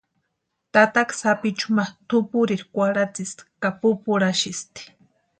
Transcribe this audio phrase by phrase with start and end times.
[0.73, 4.81] Tataka sapichu ma tʼupurirhu kwarhatsisti ka pupurhasïsti.